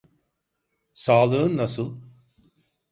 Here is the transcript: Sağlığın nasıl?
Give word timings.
Sağlığın 0.93 1.57
nasıl? 1.57 1.99